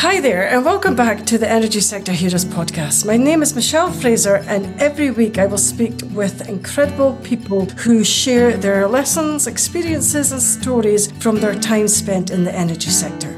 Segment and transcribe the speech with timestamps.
[0.00, 3.06] Hi there, and welcome back to the Energy Sector Heroes podcast.
[3.06, 8.04] My name is Michelle Fraser, and every week I will speak with incredible people who
[8.04, 13.32] share their lessons, experiences, and stories from their time spent in the energy sector.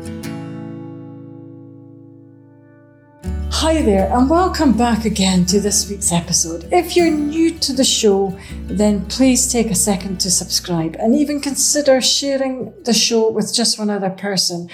[3.53, 6.69] Hi there, and welcome back again to this week's episode.
[6.73, 11.41] If you're new to the show, then please take a second to subscribe and even
[11.41, 14.69] consider sharing the show with just one other person.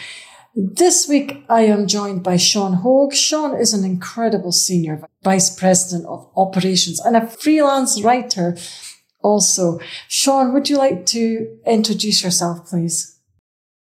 [0.56, 3.12] This week, I am joined by Sean Hogue.
[3.12, 8.56] Sean is an incredible senior vice president of operations and a freelance writer
[9.20, 9.80] also.
[10.06, 13.18] Sean, would you like to introduce yourself, please?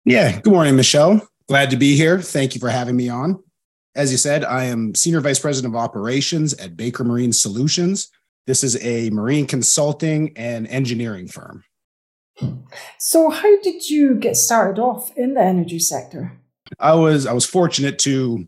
[0.05, 0.39] Yeah.
[0.39, 1.27] Good morning, Michelle.
[1.49, 2.21] Glad to be here.
[2.21, 3.43] Thank you for having me on.
[3.93, 8.09] As you said, I am senior vice president of operations at Baker Marine Solutions.
[8.47, 11.65] This is a marine consulting and engineering firm.
[12.97, 16.37] So, how did you get started off in the energy sector?
[16.79, 18.47] I was I was fortunate to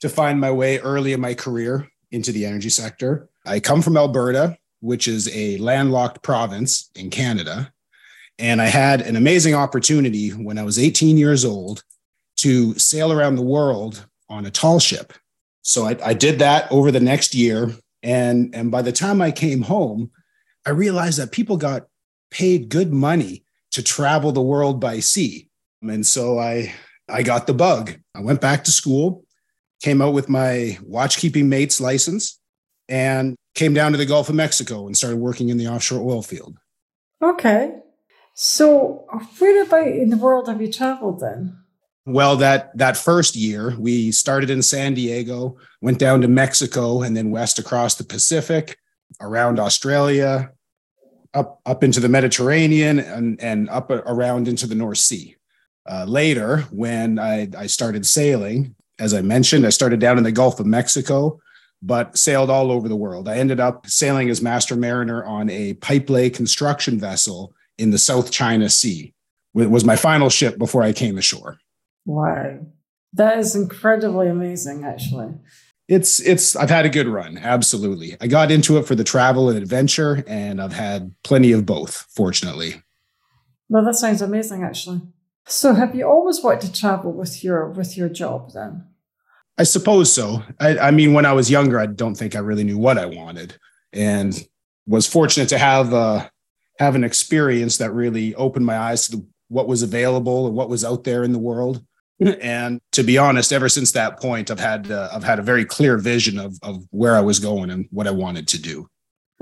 [0.00, 3.28] to find my way early in my career into the energy sector.
[3.46, 7.72] I come from Alberta, which is a landlocked province in Canada,
[8.38, 11.82] and I had an amazing opportunity when I was 18 years old
[12.38, 15.12] to sail around the world on a tall ship.
[15.62, 19.30] So I, I did that over the next year, and and by the time I
[19.30, 20.10] came home,
[20.66, 21.86] I realized that people got
[22.30, 25.48] paid good money to travel the world by sea.
[25.82, 26.72] And so I
[27.08, 27.96] I got the bug.
[28.14, 29.24] I went back to school,
[29.82, 32.40] came out with my watchkeeping mate's license,
[32.88, 36.22] and came down to the Gulf of Mexico and started working in the offshore oil
[36.22, 36.58] field.
[37.22, 37.74] Okay.
[38.34, 39.06] So,
[39.38, 41.58] where about in the world have you traveled then?
[42.06, 47.16] Well, that that first year, we started in San Diego, went down to Mexico, and
[47.16, 48.76] then west across the Pacific,
[49.20, 50.50] around Australia,
[51.32, 55.36] up up into the Mediterranean, and and up uh, around into the North Sea.
[55.86, 60.32] Uh, later, when I, I started sailing, as I mentioned, I started down in the
[60.32, 61.40] Gulf of Mexico,
[61.82, 63.28] but sailed all over the world.
[63.28, 68.30] I ended up sailing as master mariner on a pipelay construction vessel in the South
[68.30, 69.12] China Sea.
[69.54, 71.58] It was my final ship before I came ashore.
[72.06, 72.60] Wow.
[73.12, 75.34] That is incredibly amazing, actually.
[75.86, 78.16] It's it's I've had a good run, absolutely.
[78.20, 82.06] I got into it for the travel and adventure, and I've had plenty of both,
[82.08, 82.82] fortunately.
[83.68, 85.02] Well, that sounds amazing, actually.
[85.46, 88.86] So have you always wanted to travel with your with your job then?
[89.56, 90.42] I suppose so.
[90.58, 93.06] I, I, mean, when I was younger, I don't think I really knew what I
[93.06, 93.56] wanted,
[93.92, 94.34] and
[94.86, 96.28] was fortunate to have uh,
[96.78, 100.84] have an experience that really opened my eyes to what was available and what was
[100.84, 101.84] out there in the world.
[102.40, 105.64] And to be honest, ever since that point, I've had uh, I've had a very
[105.64, 108.88] clear vision of of where I was going and what I wanted to do.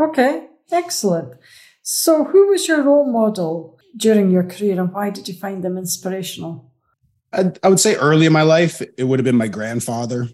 [0.01, 1.35] Okay, excellent.
[1.83, 5.77] So, who was your role model during your career and why did you find them
[5.77, 6.73] inspirational?
[7.33, 10.29] I, I would say early in my life, it would have been my grandfather.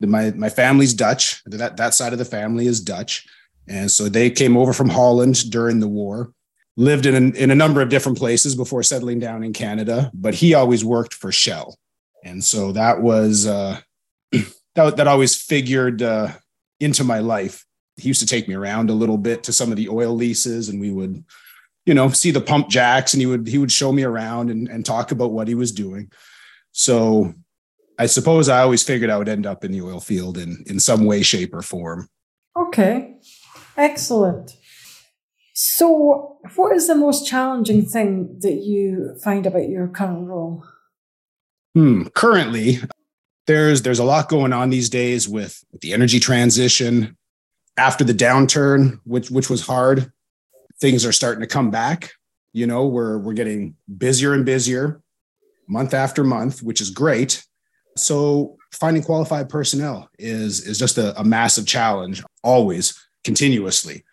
[0.00, 1.42] My, my family's Dutch.
[1.46, 3.26] That, that side of the family is Dutch.
[3.68, 6.32] And so they came over from Holland during the war,
[6.76, 10.54] lived in, in a number of different places before settling down in Canada, but he
[10.54, 11.78] always worked for Shell.
[12.24, 13.78] And so that was, uh,
[14.74, 16.28] that, that always figured uh,
[16.80, 17.64] into my life.
[17.96, 20.68] He used to take me around a little bit to some of the oil leases
[20.68, 21.24] and we would
[21.84, 24.68] you know, see the pump jacks and he would he would show me around and,
[24.68, 26.10] and talk about what he was doing.
[26.72, 27.34] So
[27.98, 30.80] I suppose I always figured I would end up in the oil field in in
[30.80, 32.08] some way, shape, or form.
[32.56, 33.16] Okay.
[33.76, 34.56] Excellent.
[35.54, 40.64] So what is the most challenging thing that you find about your current role?
[41.74, 42.04] Hmm.
[42.14, 42.78] Currently,
[43.46, 47.16] there's there's a lot going on these days with the energy transition
[47.76, 50.12] after the downturn, which which was hard
[50.82, 52.12] things are starting to come back.
[52.52, 55.00] You know, we're we're getting busier and busier
[55.68, 57.42] month after month, which is great.
[57.96, 64.04] So finding qualified personnel is is just a, a massive challenge, always, continuously.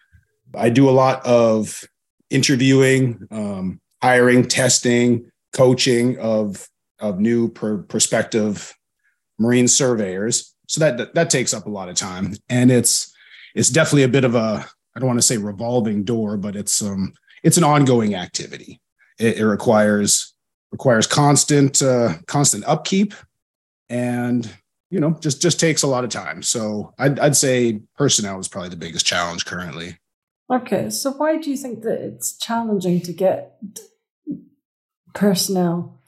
[0.56, 1.84] I do a lot of
[2.29, 6.69] interviewing, um, hiring, testing, coaching of
[7.00, 8.73] of new per, prospective
[9.40, 10.53] marine surveyors.
[10.67, 13.11] So that, that that takes up a lot of time, and it's
[13.55, 14.66] it's definitely a bit of a
[14.96, 17.14] I don't want to say revolving door, but it's um
[17.44, 18.82] it's an ongoing activity.
[19.20, 20.34] It, it requires
[20.72, 23.14] requires constant uh, constant upkeep,
[23.90, 24.50] and
[24.90, 26.44] you know just just takes a lot of time.
[26.44, 29.97] So I'd, I'd say personnel is probably the biggest challenge currently.
[30.52, 33.59] Okay, so why do you think that it's challenging to get
[35.14, 36.02] personnel?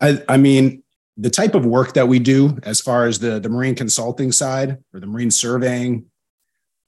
[0.00, 0.82] I, I mean,
[1.16, 4.78] the type of work that we do, as far as the the marine consulting side
[4.94, 6.06] or the marine surveying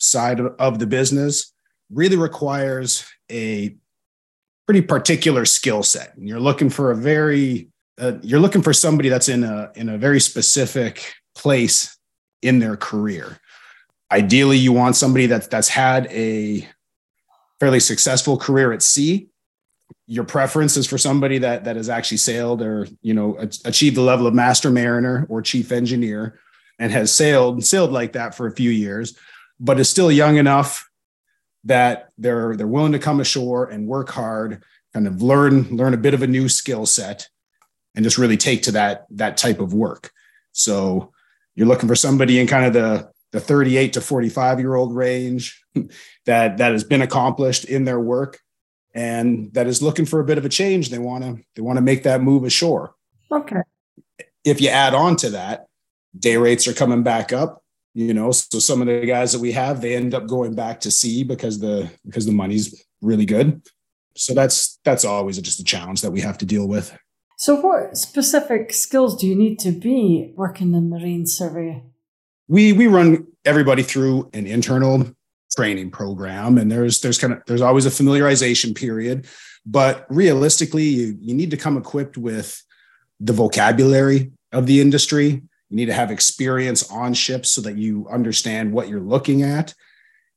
[0.05, 1.53] side of the business
[1.91, 3.77] really requires a
[4.67, 6.17] pretty particular skill set.
[6.17, 7.69] And you're looking for a very
[7.99, 11.97] uh, you're looking for somebody that's in a in a very specific place
[12.43, 13.39] in their career.
[14.11, 16.69] Ideally, you want somebody that's that's had a
[17.61, 19.29] fairly successful career at sea.
[20.07, 24.03] Your preference is for somebody that that has actually sailed or you know achieved the
[24.03, 26.41] level of master mariner or chief engineer
[26.79, 29.17] and has sailed sailed like that for a few years,
[29.61, 30.89] but is still young enough
[31.65, 34.63] that they're they're willing to come ashore and work hard,
[34.93, 37.29] kind of learn learn a bit of a new skill set,
[37.95, 40.13] and just really take to that that type of work.
[40.53, 41.13] So
[41.55, 45.65] you're looking for somebody in kind of the the 38 to 45 year old range
[46.27, 48.41] that that has been accomplished in their work
[48.95, 50.91] and that is looking for a bit of a change.
[50.91, 52.95] They want to they want to make that move ashore.
[53.31, 53.63] Okay.
[54.45, 55.67] If you add on to that
[56.17, 57.64] day rates are coming back up
[57.95, 60.81] you know so some of the guys that we have they end up going back
[60.81, 63.63] to sea because the because the money's really good.
[64.17, 66.97] So that's that's always just a challenge that we have to deal with.
[67.37, 71.83] So what specific skills do you need to be working in marine survey?
[72.49, 75.07] We we run everybody through an internal
[75.57, 79.27] training program and there's there's kind of there's always a familiarization period.
[79.67, 82.63] But realistically you you need to come equipped with
[83.21, 85.43] the vocabulary of the industry
[85.75, 89.75] you need to have experience on ships so that you understand what you're looking at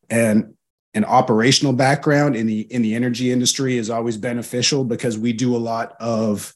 [0.09, 0.55] and
[0.95, 5.55] an operational background in the in the energy industry is always beneficial because we do
[5.55, 6.55] a lot of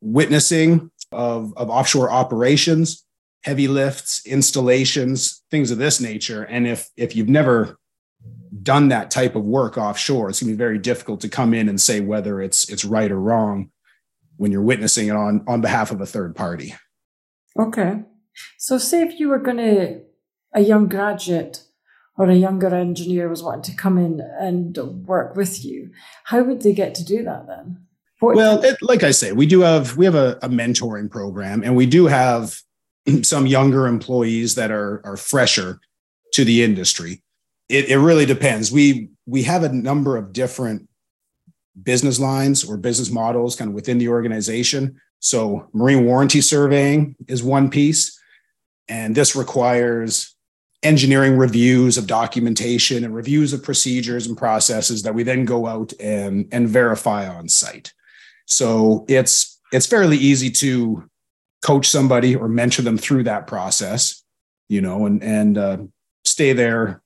[0.00, 3.04] witnessing of, of offshore operations
[3.44, 6.42] heavy lifts, installations, things of this nature.
[6.42, 7.78] And if if you've never
[8.60, 11.80] done that type of work offshore, it's gonna be very difficult to come in and
[11.80, 13.70] say whether it's it's right or wrong
[14.38, 16.74] when you're witnessing it on on behalf of a third party.
[17.58, 18.02] Okay.
[18.58, 20.00] So say if you were gonna
[20.54, 21.62] a young graduate
[22.16, 24.76] or a younger engineer was wanting to come in and
[25.06, 25.90] work with you,
[26.24, 27.86] how would they get to do that then?
[28.20, 31.62] What well, it, like I say, we do have we have a, a mentoring program,
[31.62, 32.60] and we do have
[33.22, 35.78] some younger employees that are are fresher
[36.32, 37.22] to the industry.
[37.68, 38.72] It, it really depends.
[38.72, 40.88] We we have a number of different
[41.82, 44.98] business lines or business models kind of within the organization.
[45.20, 48.18] So marine warranty surveying is one piece,
[48.88, 50.34] and this requires
[50.82, 55.92] engineering reviews of documentation and reviews of procedures and processes that we then go out
[55.98, 57.92] and, and verify on site.
[58.46, 61.08] So it's it's fairly easy to
[61.64, 64.22] coach somebody or mentor them through that process,
[64.68, 65.78] you know, and and uh,
[66.24, 67.02] stay there,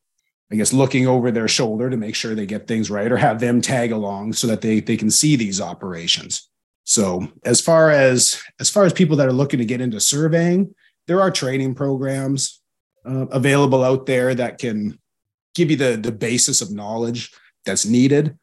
[0.52, 3.40] I guess, looking over their shoulder to make sure they get things right, or have
[3.40, 6.49] them tag along so that they they can see these operations.
[6.90, 10.74] So as far as as far as people that are looking to get into surveying,
[11.06, 12.60] there are training programs
[13.06, 14.98] uh, available out there that can
[15.54, 17.32] give you the the basis of knowledge
[17.64, 18.36] that's needed.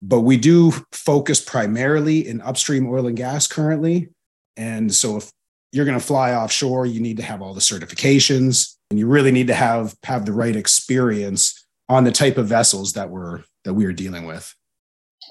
[0.00, 4.10] But we do focus primarily in upstream oil and gas currently.
[4.56, 5.32] And so if
[5.72, 9.32] you're going to fly offshore, you need to have all the certifications and you really
[9.32, 13.74] need to have have the right experience on the type of vessels that we're that
[13.74, 14.54] we are dealing with.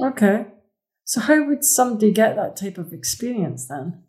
[0.01, 0.45] Okay.
[1.09, 4.03] So how would somebody get that type of experience then?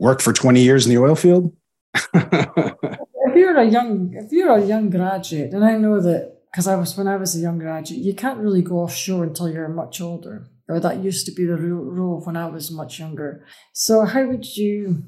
[0.00, 1.54] Work for 20 years in the oil field?
[1.94, 6.74] if you're a young if you're a young graduate, and I know that because I
[6.74, 10.00] was when I was a young graduate, you can't really go offshore until you're much
[10.00, 10.48] older.
[10.68, 13.46] Or that used to be the rule when I was much younger.
[13.72, 15.04] So how would you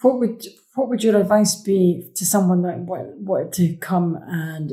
[0.00, 0.46] what would
[0.76, 4.72] what would your advice be to someone that wanted to come and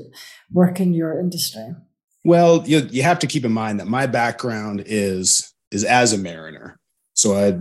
[0.54, 1.76] work in your industry?
[2.24, 6.18] Well, you you have to keep in mind that my background is is as a
[6.18, 6.80] mariner.
[7.14, 7.60] So I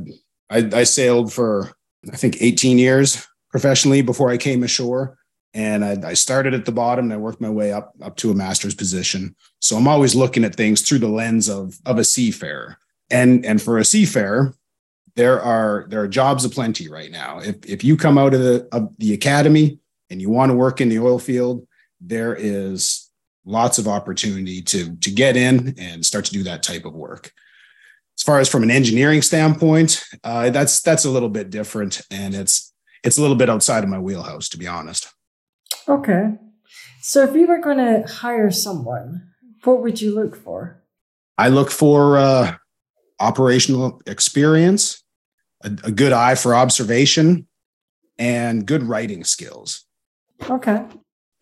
[0.54, 1.76] I, I sailed for
[2.12, 5.18] I think 18 years professionally before I came ashore.
[5.54, 8.30] And I, I, started at the bottom and I worked my way up up to
[8.30, 9.34] a master's position.
[9.58, 12.76] So I'm always looking at things through the lens of of a seafarer.
[13.10, 14.54] And and for a seafarer,
[15.14, 17.38] there are there are jobs aplenty right now.
[17.38, 19.78] If if you come out of the of the academy
[20.10, 21.66] and you want to work in the oil field,
[22.02, 23.10] there is
[23.46, 27.32] lots of opportunity to to get in and start to do that type of work.
[28.18, 32.34] As far as from an engineering standpoint, uh, that's that's a little bit different, and
[32.34, 32.72] it's
[33.04, 35.12] it's a little bit outside of my wheelhouse, to be honest.
[35.88, 36.32] Okay,
[37.02, 39.28] so if you were going to hire someone,
[39.64, 40.82] what would you look for?
[41.38, 42.56] I look for uh,
[43.20, 45.04] operational experience
[45.62, 47.46] a, a good eye for observation,
[48.18, 49.84] and good writing skills.
[50.48, 50.84] Okay.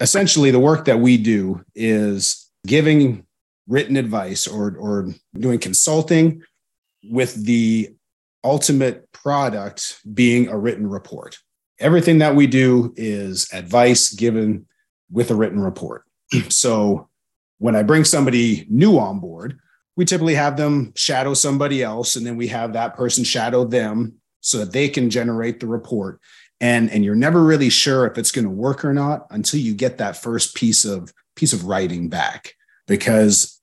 [0.00, 3.26] Essentially, the work that we do is giving
[3.68, 6.42] written advice or, or doing consulting
[7.10, 7.94] with the
[8.42, 11.38] ultimate product being a written report.
[11.80, 14.66] Everything that we do is advice given
[15.10, 16.04] with a written report.
[16.48, 17.08] so
[17.58, 19.58] when I bring somebody new on board,
[19.96, 24.14] we typically have them shadow somebody else and then we have that person shadow them
[24.40, 26.20] so that they can generate the report.
[26.60, 29.74] And, and you're never really sure if it's going to work or not until you
[29.74, 32.54] get that first piece of piece of writing back
[32.86, 33.60] because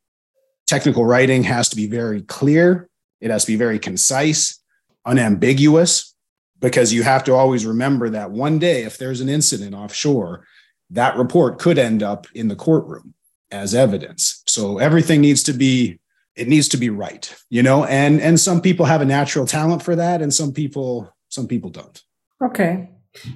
[0.67, 2.89] technical writing has to be very clear
[3.21, 4.59] it has to be very concise
[5.05, 6.15] unambiguous
[6.59, 10.45] because you have to always remember that one day if there's an incident offshore
[10.91, 13.13] that report could end up in the courtroom
[13.49, 14.43] as evidence.
[14.47, 15.99] So everything needs to be
[16.35, 19.83] it needs to be right you know and and some people have a natural talent
[19.83, 22.01] for that and some people some people don't.
[22.43, 22.89] Okay.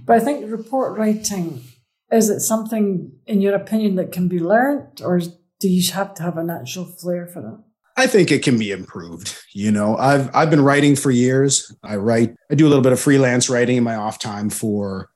[0.05, 1.61] But i think report writing
[2.11, 5.19] is it something in your opinion that can be learned or
[5.59, 7.61] do you have to have a natural flair for that
[7.97, 9.37] I think it can be improved.
[9.53, 11.73] You know, I've I've been writing for years.
[11.83, 15.09] I write, I do a little bit of freelance writing in my off time for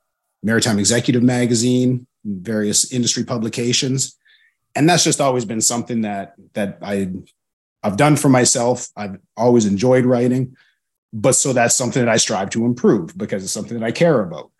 [0.43, 4.15] Maritime Executive Magazine, various industry publications
[4.75, 7.11] and that's just always been something that that I
[7.83, 8.89] I've done for myself.
[8.95, 10.55] I've always enjoyed writing,
[11.13, 14.21] but so that's something that I strive to improve because it's something that I care
[14.21, 14.51] about.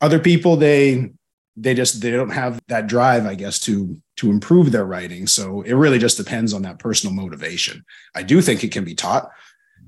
[0.00, 1.12] Other people they
[1.56, 5.26] they just they don't have that drive, I guess, to to improve their writing.
[5.26, 7.84] So it really just depends on that personal motivation.
[8.14, 9.30] I do think it can be taught,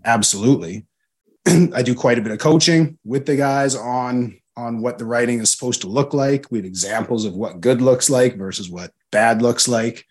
[0.04, 0.86] absolutely.
[1.46, 5.40] I do quite a bit of coaching with the guys on on what the writing
[5.40, 6.50] is supposed to look like.
[6.50, 10.06] We have examples of what good looks like versus what bad looks like.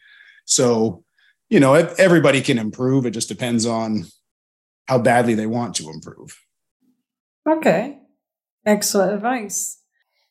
[0.45, 1.03] So,
[1.49, 3.05] you know, everybody can improve.
[3.05, 4.05] It just depends on
[4.87, 6.39] how badly they want to improve.
[7.49, 7.97] Okay.
[8.65, 9.79] Excellent advice.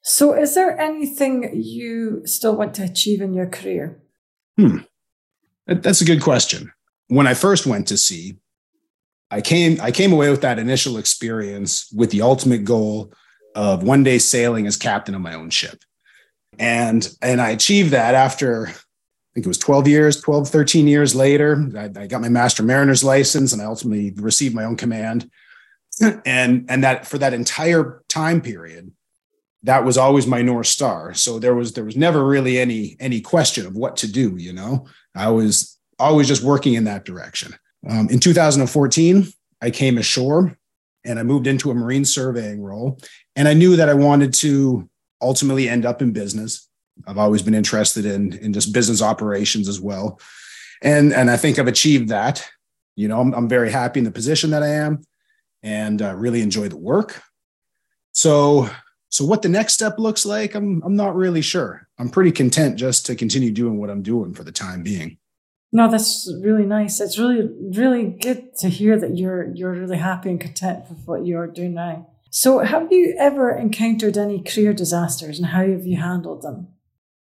[0.06, 4.02] So, is there anything you still want to achieve in your career?
[4.58, 4.78] Hmm.
[5.66, 6.72] That's a good question.
[7.08, 8.36] When I first went to sea,
[9.30, 13.12] I came I came away with that initial experience with the ultimate goal
[13.54, 15.82] of one day sailing as captain of my own ship.
[16.58, 18.72] And, and I achieved that after, I
[19.34, 21.70] think it was 12 years, 12, 13 years later.
[21.76, 25.30] I, I got my master mariner's license and I ultimately received my own command.
[26.26, 28.90] And, and that for that entire time period,
[29.64, 33.20] that was always my north star so there was there was never really any any
[33.20, 37.54] question of what to do you know i was always just working in that direction
[37.88, 39.26] um, in 2014
[39.60, 40.56] i came ashore
[41.04, 42.98] and I moved into a marine surveying role.
[43.36, 44.88] And I knew that I wanted to
[45.20, 46.68] ultimately end up in business.
[47.06, 50.20] I've always been interested in, in just business operations as well.
[50.82, 52.48] And, and I think I've achieved that.
[52.96, 55.02] You know, I'm, I'm very happy in the position that I am
[55.62, 57.20] and uh, really enjoy the work.
[58.12, 58.70] So,
[59.14, 61.86] so what the next step looks like, I'm, I'm not really sure.
[62.00, 65.18] I'm pretty content just to continue doing what I'm doing for the time being.
[65.70, 67.00] No, that's really nice.
[67.00, 71.24] It's really, really good to hear that you're you're really happy and content with what
[71.24, 72.08] you're doing now.
[72.30, 76.66] So, have you ever encountered any career disasters, and how have you handled them?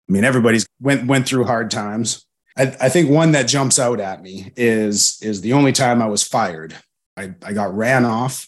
[0.08, 2.24] I mean, everybody's went went through hard times.
[2.56, 6.08] I, I think one that jumps out at me is is the only time I
[6.08, 6.76] was fired.
[7.18, 8.48] I, I got ran off,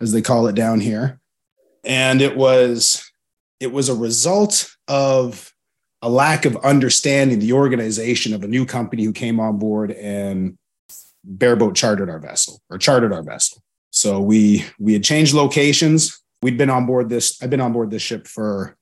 [0.00, 1.20] as they call it down here,
[1.86, 3.10] and it was
[3.60, 5.52] it was a result of
[6.02, 10.58] a lack of understanding the organization of a new company who came on board and
[11.26, 13.62] bareboat chartered our vessel or chartered our vessel.
[13.90, 16.22] So we we had changed locations.
[16.42, 17.42] We'd been on board this.
[17.42, 18.76] I've been on board this ship for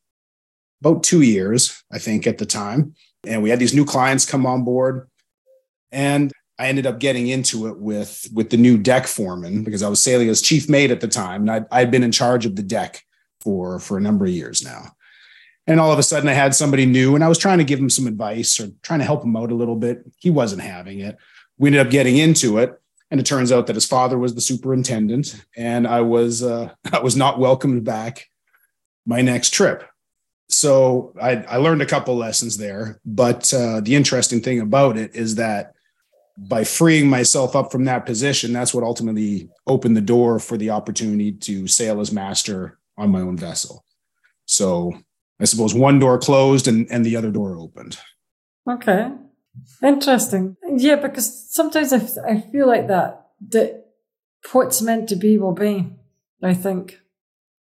[0.80, 2.94] about two years, I think, at the time.
[3.26, 5.08] And we had these new clients come on board.
[5.92, 9.88] And I ended up getting into it with with the new deck foreman because I
[9.88, 11.42] was sailing as chief mate at the time.
[11.42, 13.02] And I'd, I'd been in charge of the deck
[13.40, 14.92] for for a number of years now.
[15.66, 17.78] And all of a sudden, I had somebody new, and I was trying to give
[17.78, 20.04] him some advice or trying to help him out a little bit.
[20.18, 21.16] He wasn't having it.
[21.56, 22.78] We ended up getting into it,
[23.10, 27.00] and it turns out that his father was the superintendent, and I was uh, I
[27.00, 28.28] was not welcomed back
[29.06, 29.84] my next trip.
[30.48, 33.00] So I, I learned a couple lessons there.
[33.04, 35.73] But uh, the interesting thing about it is that
[36.36, 40.70] by freeing myself up from that position, that's what ultimately opened the door for the
[40.70, 43.84] opportunity to sail as master on my own vessel.
[44.46, 44.92] So
[45.40, 47.98] I suppose one door closed and, and the other door opened.
[48.68, 49.10] Okay.
[49.82, 50.56] Interesting.
[50.76, 51.98] Yeah, because sometimes I,
[52.28, 53.86] I feel like that, that
[54.52, 55.86] what's meant to be will be,
[56.42, 56.98] I think.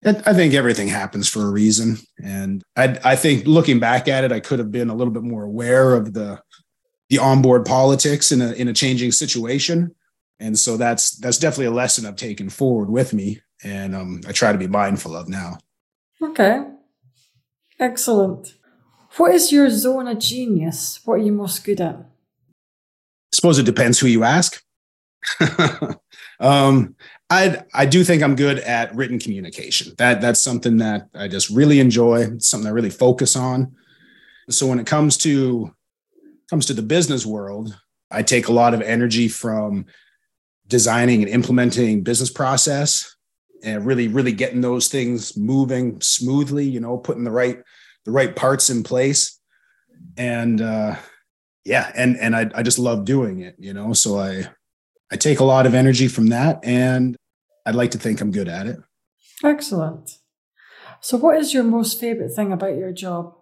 [0.06, 1.98] I think everything happens for a reason.
[2.24, 5.24] And I, I think looking back at it, I could have been a little bit
[5.24, 6.42] more aware of the,
[7.10, 9.94] the onboard politics in a, in a changing situation.
[10.40, 13.42] And so that's, that's definitely a lesson I've taken forward with me.
[13.64, 15.58] And um, I try to be mindful of now.
[16.22, 16.64] Okay.
[17.80, 18.56] Excellent.
[19.18, 21.00] What is your zone of genius?
[21.04, 21.96] What are you most good at?
[21.96, 24.62] I suppose it depends who you ask.
[26.40, 26.96] um,
[27.30, 29.94] I I do think I'm good at written communication.
[29.98, 32.22] That that's something that I just really enjoy.
[32.22, 33.76] It's something I really focus on.
[34.50, 35.74] So when it comes to
[36.50, 37.78] comes to the business world,
[38.12, 39.86] I take a lot of energy from
[40.68, 43.16] designing and implementing business process
[43.64, 47.60] and really, really getting those things moving smoothly, you know, putting the right,
[48.06, 49.40] the right parts in place.
[50.18, 50.96] And uh
[51.66, 53.94] yeah, and and I, I just love doing it, you know.
[53.94, 54.46] So I
[55.12, 57.16] I take a lot of energy from that and
[57.66, 58.78] I'd like to think I'm good at it.
[59.44, 60.12] Excellent.
[61.02, 63.36] So what is your most favorite thing about your job?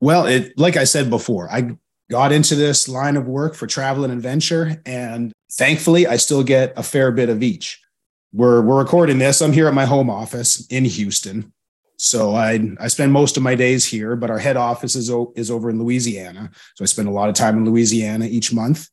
[0.00, 1.76] Well, it like I said before, I
[2.10, 6.72] got into this line of work for travel and adventure and thankfully I still get
[6.76, 7.80] a fair bit of each.
[8.32, 9.40] We're we're recording this.
[9.40, 11.52] I'm here at my home office in Houston.
[11.96, 15.50] So I I spend most of my days here, but our head office is, is
[15.50, 16.50] over in Louisiana.
[16.74, 18.88] So I spend a lot of time in Louisiana each month.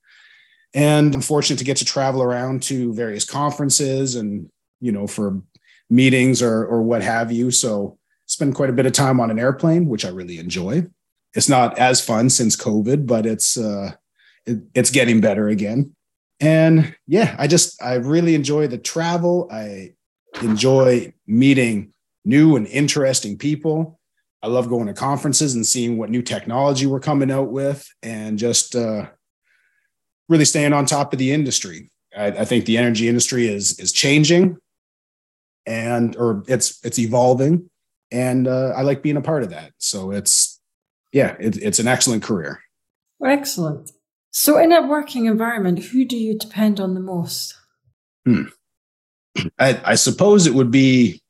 [0.73, 4.49] And I'm fortunate to get to travel around to various conferences and,
[4.81, 5.41] you know, for
[5.89, 7.51] meetings or or what have you.
[7.51, 10.85] So spend quite a bit of time on an airplane, which I really enjoy.
[11.35, 13.91] It's not as fun since COVID, but it's uh,
[14.45, 15.93] it, it's getting better again.
[16.39, 19.47] And yeah, I just I really enjoy the travel.
[19.51, 19.93] I
[20.41, 23.99] enjoy meeting new and interesting people.
[24.41, 28.37] I love going to conferences and seeing what new technology we're coming out with, and
[28.37, 29.07] just uh,
[30.29, 31.89] really staying on top of the industry.
[32.15, 34.57] I, I think the energy industry is is changing,
[35.65, 37.69] and or it's it's evolving,
[38.11, 39.71] and uh, I like being a part of that.
[39.79, 40.54] So it's
[41.15, 42.59] yeah, it, it's an excellent career.
[43.25, 43.89] Excellent.
[44.31, 47.55] So, in a working environment, who do you depend on the most?
[48.25, 48.43] Hmm.
[49.57, 51.21] I, I, suppose it would be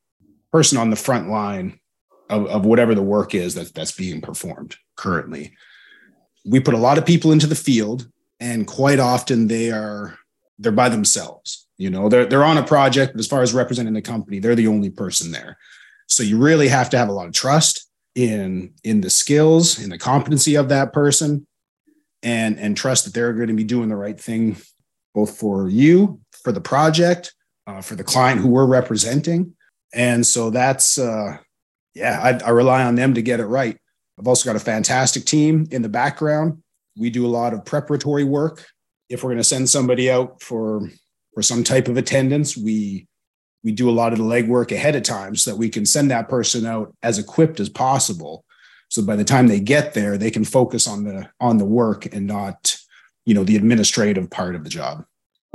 [0.52, 1.80] person on the front line
[2.32, 5.54] of, of whatever the work is that, that's being performed currently.
[6.46, 10.18] We put a lot of people into the field, and quite often they are
[10.58, 11.68] they're by themselves.
[11.78, 14.56] You know, they're they're on a project, but as far as representing the company, they're
[14.56, 15.60] the only person there.
[16.08, 17.85] So you really have to have a lot of trust
[18.16, 21.46] in in the skills, in the competency of that person,
[22.24, 24.58] and and trust that they're going to be doing the right thing
[25.14, 27.34] both for you for the project
[27.68, 29.54] uh, for the client who we're representing.
[29.94, 31.38] And so that's uh,
[31.94, 33.78] yeah I, I rely on them to get it right.
[34.18, 36.62] I've also got a fantastic team in the background.
[36.98, 38.66] We do a lot of preparatory work.
[39.10, 40.90] If we're going to send somebody out for
[41.34, 43.08] for some type of attendance we
[43.66, 46.12] we do a lot of the legwork ahead of time so that we can send
[46.12, 48.46] that person out as equipped as possible.
[48.90, 52.06] So by the time they get there they can focus on the on the work
[52.14, 52.78] and not
[53.26, 55.04] you know the administrative part of the job.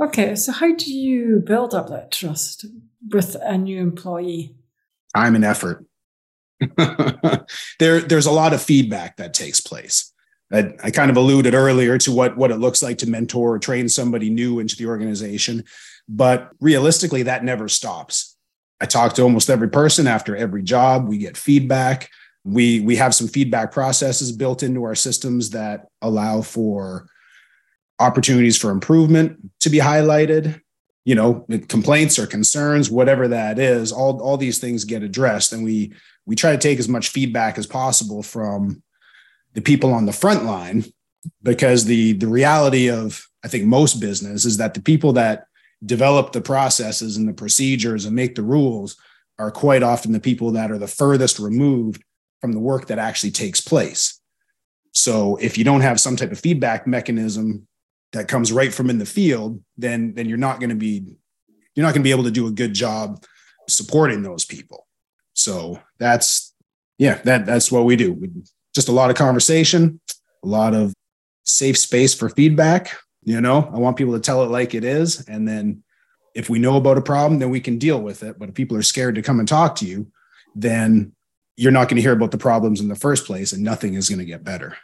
[0.03, 2.65] Okay so how do you build up that trust
[3.09, 4.53] with a new employee?
[5.15, 5.85] Time and effort.
[7.79, 10.13] There there's a lot of feedback that takes place.
[10.53, 13.59] I, I kind of alluded earlier to what what it looks like to mentor or
[13.59, 15.63] train somebody new into the organization
[16.11, 18.35] but realistically that never stops.
[18.81, 21.07] I talk to almost every person after every job.
[21.07, 22.09] We get feedback.
[22.43, 27.07] We we have some feedback processes built into our systems that allow for
[27.99, 30.59] opportunities for improvement to be highlighted.
[31.05, 35.53] You know complaints or concerns whatever that is all all these things get addressed.
[35.53, 35.93] And we
[36.25, 38.83] we try to take as much feedback as possible from
[39.53, 40.85] the people on the front line
[41.43, 45.45] because the the reality of i think most business is that the people that
[45.85, 48.97] develop the processes and the procedures and make the rules
[49.39, 52.03] are quite often the people that are the furthest removed
[52.39, 54.19] from the work that actually takes place.
[54.93, 57.67] So if you don't have some type of feedback mechanism
[58.11, 61.03] that comes right from in the field, then then you're not going to be
[61.75, 63.23] you're not going to be able to do a good job
[63.69, 64.87] supporting those people.
[65.33, 66.53] So that's
[66.97, 68.13] yeah, that that's what we do.
[68.13, 68.29] We,
[68.75, 69.99] just a lot of conversation,
[70.43, 70.93] a lot of
[71.43, 72.95] safe space for feedback.
[73.23, 75.83] You know, I want people to tell it like it is, and then
[76.33, 78.39] if we know about a problem, then we can deal with it.
[78.39, 80.07] But if people are scared to come and talk to you,
[80.55, 81.13] then
[81.57, 84.09] you're not going to hear about the problems in the first place and nothing is
[84.09, 84.77] going to get better.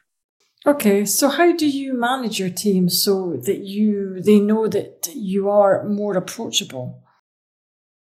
[0.66, 5.50] Okay, so how do you manage your team so that you they know that you
[5.50, 7.02] are more approachable?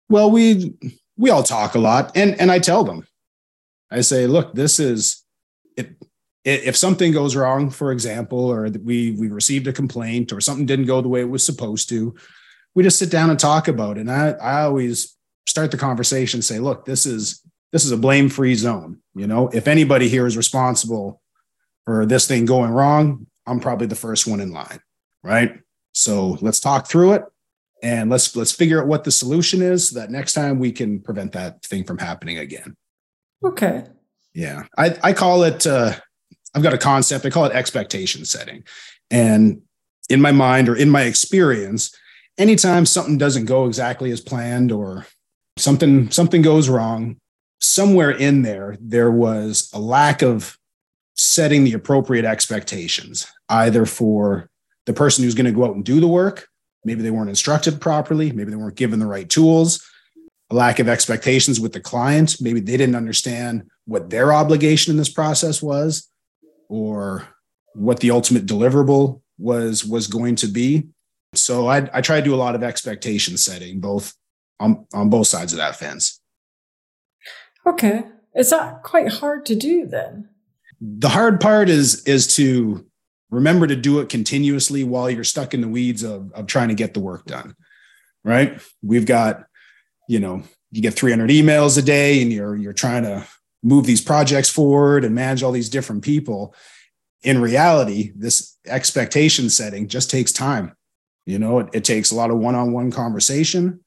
[0.09, 0.75] Well, we
[1.17, 3.07] we all talk a lot and and I tell them.
[3.89, 5.23] I say, look, this is
[6.47, 10.85] if something goes wrong, for example, or we we received a complaint or something didn't
[10.85, 12.15] go the way it was supposed to,
[12.73, 14.01] we just sit down and talk about it.
[14.01, 17.41] And I, I always start the conversation, say, look, this is
[17.73, 19.01] this is a blame free zone.
[19.13, 21.21] You know, if anybody here is responsible
[21.85, 24.79] for this thing going wrong, I'm probably the first one in line.
[25.23, 25.59] Right.
[25.93, 27.23] So let's talk through it
[27.83, 31.01] and let's let's figure out what the solution is so that next time we can
[31.01, 32.77] prevent that thing from happening again.
[33.43, 33.83] Okay.
[34.33, 34.63] Yeah.
[34.77, 35.95] I, I call it uh
[36.55, 38.63] I've got a concept, I call it expectation setting.
[39.11, 39.61] And
[40.09, 41.95] in my mind or in my experience,
[42.37, 45.05] anytime something doesn't go exactly as planned or
[45.57, 47.17] something something goes wrong,
[47.59, 50.57] somewhere in there, there was a lack of
[51.15, 54.49] setting the appropriate expectations, either for
[54.85, 56.47] the person who's going to go out and do the work.
[56.85, 58.31] Maybe they weren't instructed properly.
[58.31, 59.83] Maybe they weren't given the right tools.
[60.49, 62.37] a lack of expectations with the client.
[62.39, 66.07] Maybe they didn't understand what their obligation in this process was
[66.69, 67.27] or
[67.73, 70.87] what the ultimate deliverable was was going to be.
[71.35, 74.13] So I, I try to do a lot of expectation setting, both
[74.59, 76.19] on, on both sides of that fence.
[77.65, 78.03] Okay.
[78.35, 80.29] Is that quite hard to do then?
[80.79, 82.85] The hard part is is to
[83.29, 86.75] remember to do it continuously while you're stuck in the weeds of, of trying to
[86.75, 87.55] get the work done.
[88.23, 88.61] Right.
[88.81, 89.45] We've got,
[90.07, 93.25] you know, you get 300 emails a day and you're you're trying to
[93.67, 96.55] move these projects forward and manage all these different people.
[97.23, 100.75] In reality this expectation setting just takes time.
[101.25, 103.81] You know it, it takes a lot of one-on-one conversation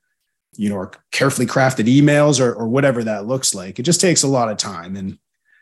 [0.57, 3.79] you know or carefully crafted emails or, or whatever that looks like.
[3.79, 4.97] It just takes a lot of time.
[4.97, 5.19] And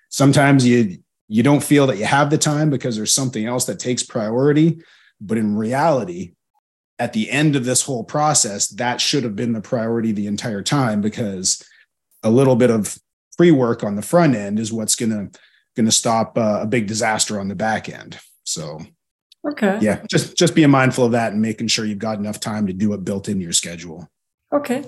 [0.09, 3.79] sometimes you you don't feel that you have the time because there's something else that
[3.79, 4.81] takes priority.
[5.21, 6.35] But in reality
[6.99, 10.63] at the end of this whole process that should have been the priority the entire
[10.63, 11.65] time because
[12.23, 12.99] a little bit of
[13.39, 15.39] pre-work on the front end is what's going to
[15.77, 18.19] going to stop uh, a big disaster on the back end.
[18.43, 18.81] So
[19.49, 19.79] okay.
[19.81, 22.73] yeah just just being mindful of that and making sure you've got enough time to
[22.73, 24.11] do it built into your schedule.
[24.53, 24.85] Okay.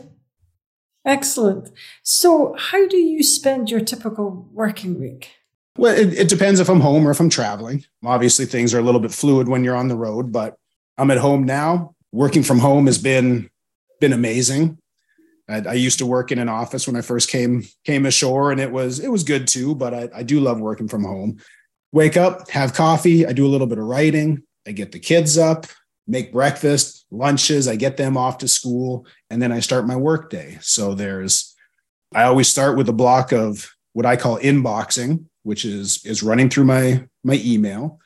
[1.07, 1.71] Excellent.
[2.03, 5.31] So how do you spend your typical working week?
[5.79, 7.85] Well it, it depends if i'm home or if i'm traveling.
[8.05, 10.57] Obviously things are a little bit fluid when you're on the road but
[10.99, 11.95] i'm at home now.
[12.13, 13.49] Working from home has been
[14.01, 14.80] been amazing
[15.51, 18.61] I, I, used to work in an office when I first came came ashore, and
[18.61, 19.75] it was it was good too.
[19.75, 21.39] But I, I do love working from home.
[21.93, 23.27] Wake up, have coffee.
[23.27, 24.43] I do a little bit of writing.
[24.67, 25.67] I get the kids up,
[26.07, 27.67] make breakfast, lunches.
[27.67, 30.59] I get them off to school, and then I start my work day.
[30.61, 31.55] So there's
[32.15, 36.49] I always start with a block of what I call inboxing, which is is running
[36.49, 37.99] through my my email.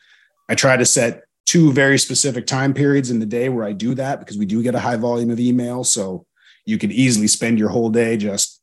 [0.49, 3.95] I try to set two very specific time periods in the day where I do
[3.95, 5.85] that because we do get a high volume of email.
[5.85, 6.27] So
[6.65, 8.61] you could easily spend your whole day just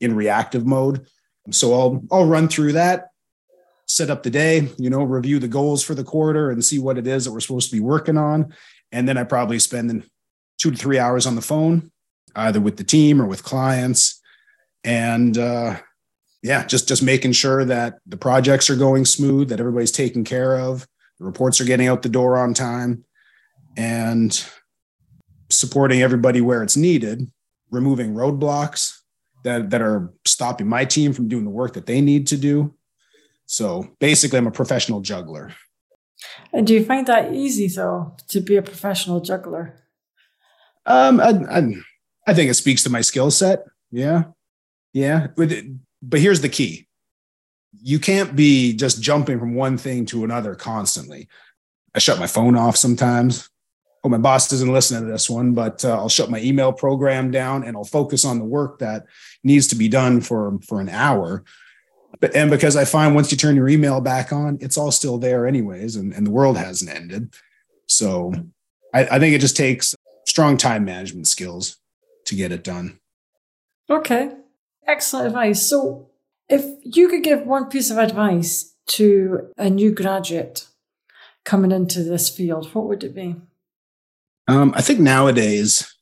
[0.00, 1.06] in reactive mode.
[1.50, 3.08] So I'll I'll run through that,
[3.86, 6.98] set up the day, you know, review the goals for the quarter and see what
[6.98, 8.54] it is that we're supposed to be working on.
[8.90, 10.04] And then I probably spend
[10.58, 11.90] two to three hours on the phone,
[12.36, 14.20] either with the team or with clients.
[14.84, 15.78] And uh,
[16.42, 20.58] yeah, just just making sure that the projects are going smooth, that everybody's taken care
[20.58, 20.86] of,
[21.18, 23.04] the reports are getting out the door on time,
[23.76, 24.44] and
[25.50, 27.30] supporting everybody where it's needed
[27.72, 29.00] removing roadblocks
[29.42, 32.72] that, that are stopping my team from doing the work that they need to do.
[33.46, 35.52] So basically, I'm a professional juggler.
[36.52, 39.74] And do you find that easy, though, to be a professional juggler?
[40.86, 41.72] Um, I, I,
[42.28, 43.64] I think it speaks to my skill set.
[43.90, 44.24] Yeah.
[44.92, 45.28] Yeah.
[45.36, 45.52] But,
[46.00, 46.86] but here's the key
[47.80, 51.26] you can't be just jumping from one thing to another constantly.
[51.94, 53.48] I shut my phone off sometimes
[54.04, 57.30] oh, my boss doesn't listen to this one, but uh, I'll shut my email program
[57.30, 59.04] down and I'll focus on the work that
[59.44, 61.44] needs to be done for for an hour.
[62.20, 65.18] But, and because I find once you turn your email back on, it's all still
[65.18, 67.34] there anyways, and, and the world hasn't ended.
[67.86, 68.32] So
[68.92, 69.94] I, I think it just takes
[70.26, 71.78] strong time management skills
[72.26, 72.98] to get it done.
[73.90, 74.32] Okay,
[74.86, 75.68] excellent advice.
[75.68, 76.10] So
[76.48, 80.66] if you could give one piece of advice to a new graduate
[81.44, 83.36] coming into this field, what would it be?
[84.48, 85.94] Um, I think nowadays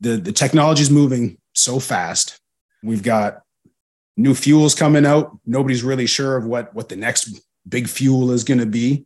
[0.00, 2.38] the the technology is moving so fast.
[2.82, 3.42] We've got
[4.16, 5.38] new fuels coming out.
[5.46, 9.04] Nobody's really sure of what what the next big fuel is going to be.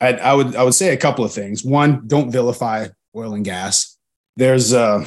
[0.00, 1.62] I, I, would I would say a couple of things.
[1.62, 3.98] One, don't vilify oil and gas.
[4.36, 5.04] There's a,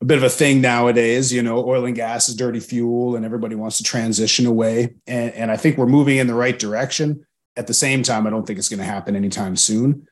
[0.00, 1.30] a bit of a thing nowadays.
[1.32, 4.94] You know, oil and gas is dirty fuel, and everybody wants to transition away.
[5.06, 7.26] And, and I think we're moving in the right direction.
[7.56, 10.06] At the same time, I don't think it's going to happen anytime soon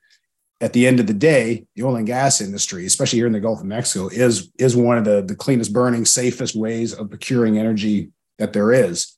[0.60, 3.40] at the end of the day, the oil and gas industry, especially here in the
[3.40, 7.58] Gulf of Mexico, is is one of the, the cleanest burning, safest ways of procuring
[7.58, 9.16] energy that there is.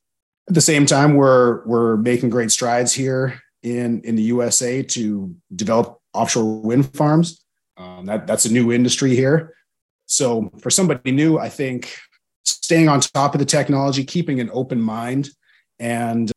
[0.48, 5.34] At the same time, we're we're making great strides here in in the USA to
[5.54, 7.44] develop offshore wind farms.
[7.76, 9.54] Um, that that's a new industry here.
[10.06, 11.96] So for somebody new, I think
[12.44, 15.30] staying on top of the technology, keeping an open mind,
[15.78, 16.30] and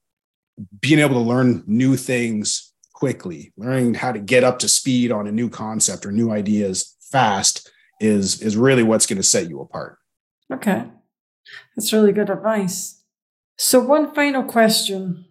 [0.80, 2.72] being able to learn new things
[3.06, 3.54] quickly.
[3.56, 7.70] Learning how to get up to speed on a new concept or new ideas fast
[8.00, 10.00] is is really what's going to set you apart.
[10.52, 10.86] Okay.
[11.76, 13.04] That's really good advice.
[13.60, 15.26] So one final question.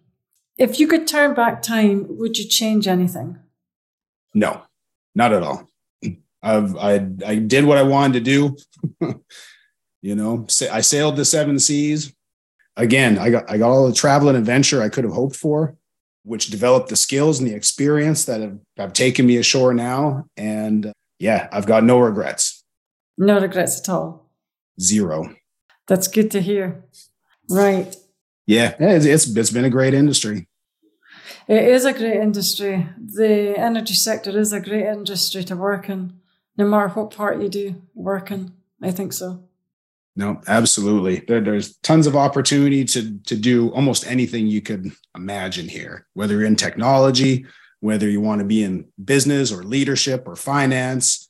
[0.57, 3.39] If you could turn back time would you change anything?
[4.33, 4.61] No
[5.13, 5.69] not at all.
[6.41, 6.93] I've i
[7.25, 8.57] i did what i wanted to do.
[10.01, 12.13] You know i sailed the seven seas.
[12.77, 15.75] Again i got i got all the travel and adventure i could have hoped for
[16.25, 20.25] which developed the skills and the experience that have, have taken me ashore now.
[20.35, 22.63] And uh, yeah, I've got no regrets.
[23.17, 24.29] No regrets at all.
[24.81, 25.33] Zero.
[25.87, 26.83] That's good to hear.
[27.49, 27.95] Right.
[28.47, 30.47] Yeah, it's, it's, it's been a great industry.
[31.47, 32.87] It is a great industry.
[32.97, 36.19] The energy sector is a great industry to work in,
[36.57, 38.53] no matter what part you do work in.
[38.81, 39.43] I think so.
[40.15, 41.23] No, absolutely.
[41.27, 46.35] There, there's tons of opportunity to to do almost anything you could imagine here, whether
[46.35, 47.45] you're in technology,
[47.81, 51.29] whether you want to be in business or leadership or finance,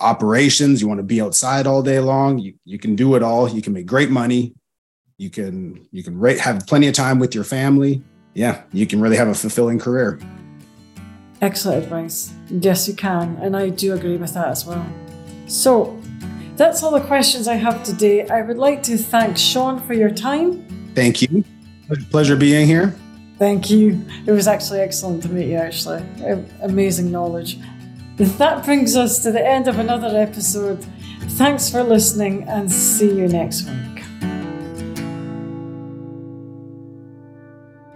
[0.00, 3.48] operations, you want to be outside all day long, you, you can do it all.
[3.48, 4.54] You can make great money.
[5.18, 8.02] You can you can rate, have plenty of time with your family.
[8.34, 10.18] Yeah, you can really have a fulfilling career.
[11.42, 12.32] Excellent advice.
[12.48, 13.36] Yes, you can.
[13.42, 14.86] And I do agree with that as well.
[15.46, 16.00] So
[16.62, 18.24] that's all the questions I have today.
[18.28, 20.64] I would like to thank Sean for your time.
[20.94, 21.44] Thank you.
[22.10, 22.94] Pleasure being here.
[23.36, 24.00] Thank you.
[24.26, 26.04] It was actually excellent to meet you, actually.
[26.60, 27.58] Amazing knowledge.
[28.16, 30.86] That brings us to the end of another episode.
[31.30, 34.01] Thanks for listening and see you next week.